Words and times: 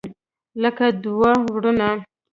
لکه 0.63 0.85
دوه 1.03 1.31
ورونه. 1.51 1.89